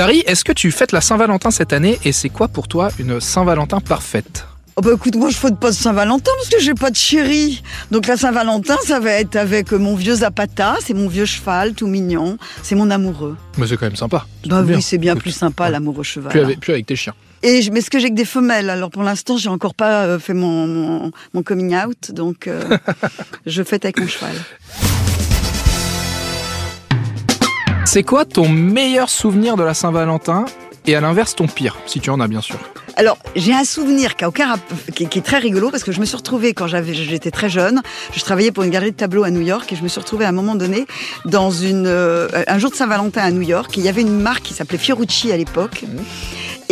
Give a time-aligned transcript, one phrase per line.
[0.00, 3.20] Dari, est-ce que tu fêtes la Saint-Valentin cette année et c'est quoi pour toi une
[3.20, 4.46] Saint-Valentin parfaite?
[4.76, 7.62] Oh bah écoute, moi je fête pas de Saint-Valentin parce que j'ai pas de chéri.
[7.90, 11.86] Donc la Saint-Valentin, ça va être avec mon vieux Zapata, c'est mon vieux cheval tout
[11.86, 13.36] mignon, c'est mon amoureux.
[13.58, 14.26] Mais c'est quand même sympa.
[14.46, 16.30] Bah oui, c'est bien plus sympa l'amoureux cheval.
[16.32, 17.12] Plus avec, plus avec tes chiens.
[17.42, 20.04] Et je, mais ce que j'ai que des femelles, alors pour l'instant j'ai encore pas
[20.04, 22.78] euh, fait mon, mon, mon coming out, donc euh,
[23.44, 24.32] je fête avec mon cheval.
[27.92, 30.44] C'est quoi ton meilleur souvenir de la Saint-Valentin
[30.86, 32.54] et à l'inverse ton pire, si tu en as bien sûr
[32.94, 34.60] Alors, j'ai un souvenir qui, a aucun rap-
[34.94, 37.82] qui, qui est très rigolo parce que je me suis retrouvée quand j'étais très jeune.
[38.14, 40.24] Je travaillais pour une galerie de tableaux à New York et je me suis retrouvée
[40.24, 40.86] à un moment donné
[41.24, 43.76] dans une, euh, un jour de Saint-Valentin à New York.
[43.76, 45.82] Et il y avait une marque qui s'appelait Fiorucci à l'époque.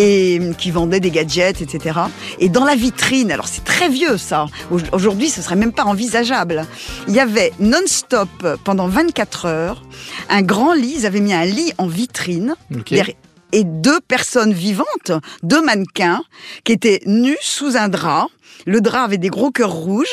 [0.00, 1.98] Et qui vendait des gadgets, etc.
[2.38, 4.46] Et dans la vitrine, alors c'est très vieux ça.
[4.70, 6.64] Au- Aujourd'hui, ce serait même pas envisageable.
[7.08, 8.28] Il y avait non-stop
[8.62, 9.82] pendant 24 heures
[10.30, 10.94] un grand lit.
[10.98, 12.55] Ils avaient mis un lit en vitrine
[12.96, 13.16] derrière-
[13.52, 16.22] et deux personnes vivantes, deux mannequins,
[16.64, 18.27] qui étaient nus sous un drap.
[18.66, 20.06] Le drap avait des gros cœurs rouges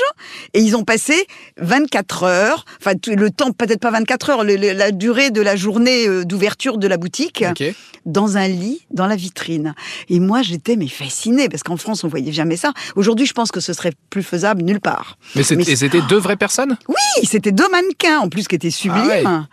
[0.53, 1.25] et ils ont passé
[1.57, 5.55] 24 heures, enfin le temps, peut-être pas 24 heures, le- le- la durée de la
[5.55, 7.43] journée euh, d'ouverture de la boutique,
[8.05, 9.73] dans un lit, dans la vitrine.
[10.09, 12.71] Et moi, j'étais mais fascinée parce qu'en France, on voyait jamais ça.
[12.95, 15.17] Aujourd'hui, je pense que ce serait plus faisable nulle part.
[15.35, 16.77] Mais, c'était deux vraies personnes?
[16.87, 19.45] Oui, c'était deux mannequins en plus qui étaient sublimes Ah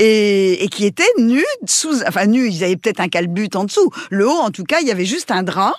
[0.00, 3.90] et, et qui étaient nus sous, enfin nus, ils avaient peut-être un calbut en dessous.
[4.10, 5.74] Le haut, en tout cas, il y avait juste un drap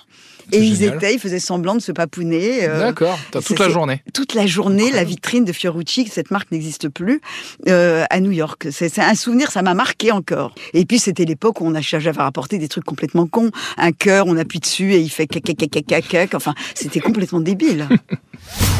[0.50, 0.96] et ils génial.
[0.96, 2.64] étaient, ils faisaient semblant de se papouner.
[2.64, 4.02] euh, D'accord, toute la journée.
[4.12, 7.20] toute la journée, la vitrine de Fiorucci, cette marque n'existe plus,
[7.68, 8.66] euh, à New York.
[8.72, 10.54] C'est un souvenir, ça m'a marqué encore.
[10.74, 13.50] Et puis c'était l'époque où on a j'avais rapporté des trucs complètement cons.
[13.76, 16.34] Un cœur, on appuie dessus et il fait cac cac cac cac cac, cac.
[16.34, 17.88] Enfin, c'était complètement débile.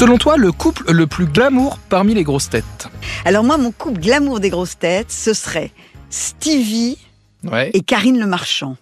[0.00, 2.88] Selon toi, le couple le plus glamour parmi les grosses têtes
[3.26, 5.72] Alors moi, mon couple glamour des grosses têtes, ce serait
[6.08, 6.96] Stevie
[7.44, 7.68] Ouais.
[7.74, 8.78] et Karine Le Marchand.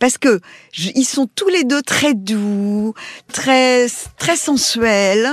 [0.00, 0.40] Parce que
[0.72, 2.94] je- ils sont tous les deux très doux,
[3.30, 5.28] très très sensuels.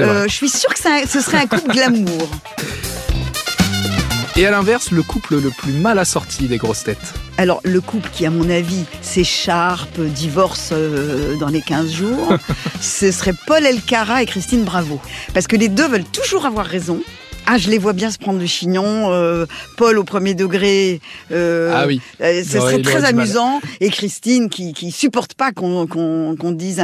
[0.00, 0.78] Euh, je suis sûre que
[1.08, 2.28] ce serait un couple glamour.
[4.36, 8.08] Et à l'inverse, le couple le plus mal assorti des grosses têtes Alors, le couple
[8.12, 12.32] qui, à mon avis, s'écharpe, divorce euh, dans les 15 jours,
[12.80, 15.00] ce serait Paul Elkara et Christine Bravo.
[15.32, 17.00] Parce que les deux veulent toujours avoir raison.
[17.46, 19.12] Ah, je les vois bien se prendre du chignon.
[19.12, 19.46] euh,
[19.76, 21.00] Paul au premier degré.
[21.32, 22.00] euh, Ah oui.
[22.22, 23.60] euh, ce serait très amusant.
[23.80, 26.80] Et Christine qui, qui supporte pas qu'on qu'on- qu'on dise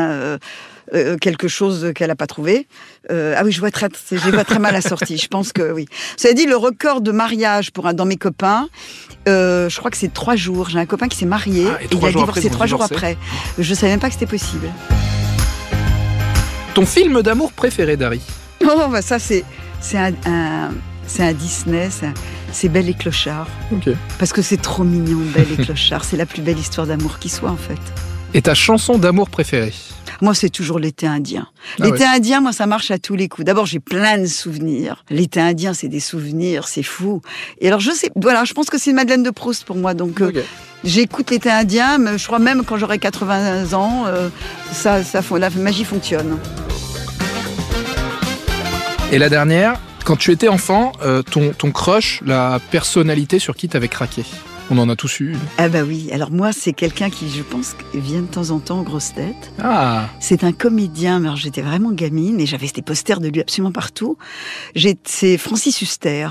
[0.94, 2.66] euh, quelque chose qu'elle n'a pas trouvé.
[3.10, 4.74] Euh, ah oui, je vois très, je vois très mal.
[4.80, 5.86] Je pense que oui.
[6.16, 8.68] Ça dit le record de mariage pour un dans mes copains.
[9.28, 10.68] euh, je crois que c'est trois jours.
[10.70, 12.82] J'ai un copain qui s'est marié Ah, et il a après, divorcé ont trois jours
[12.82, 13.16] après.
[13.58, 14.68] Je savais même pas que c'était possible.
[16.74, 18.20] Ton film d'amour préféré, Dari?
[18.64, 19.44] Oh bah ça c'est
[19.80, 20.70] c'est un, un-
[21.06, 21.88] c'est un Disney.
[22.52, 23.48] c'est Belle et Clochard.
[24.18, 26.04] Parce que c'est trop mignon, Belle et Clochard.
[26.04, 27.78] C'est la plus belle histoire d'amour qui soit, en fait.
[28.32, 29.72] Et ta chanson d'amour préférée?
[30.22, 31.46] Moi, c'est toujours l'été indien.
[31.78, 33.46] Ah l'été indien, moi, ça marche à tous les coups.
[33.46, 35.04] D'abord, j'ai plein de souvenirs.
[35.08, 37.22] L'été indien, c'est des souvenirs, c'est fou.
[37.60, 39.94] Et alors, je sais, voilà, je pense que c'est une Madeleine de Proust pour moi.
[39.94, 40.32] Donc, euh,
[40.84, 44.28] j'écoute l'été indien, mais je crois même quand j'aurai 80 ans, euh,
[44.72, 46.38] ça, ça, la magie fonctionne.
[49.12, 53.68] Et la dernière, quand tu étais enfant, euh, ton, ton crush, la personnalité sur qui
[53.68, 54.24] t'avais craqué?
[54.72, 55.34] On en a tous eu.
[55.58, 56.10] Ah bah oui.
[56.12, 59.50] Alors moi, c'est quelqu'un qui, je pense, vient de temps en temps aux grosses têtes.
[59.60, 63.40] Ah C'est un comédien, mais alors j'étais vraiment gamine et j'avais des posters de lui
[63.40, 64.16] absolument partout.
[65.04, 66.28] C'est Francis Huster.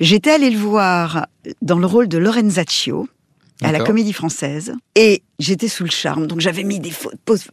[0.00, 1.26] J'étais allée le voir
[1.60, 3.08] dans le rôle de Lorenzaccio
[3.62, 3.80] à la.
[3.80, 6.26] Comédie Française et j'étais sous le charme.
[6.26, 6.92] Donc j'avais mis des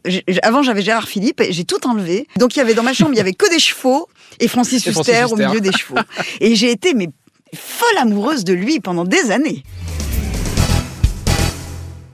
[0.06, 2.26] j- Avant j'avais Gérard Philippe et j'ai tout enlevé.
[2.38, 4.08] Donc il y avait dans ma chambre il y avait que des chevaux
[4.40, 5.96] et Francis Huster au milieu des chevaux.
[6.40, 7.10] Et j'ai été mais
[7.54, 9.62] folle amoureuse de lui pendant des années.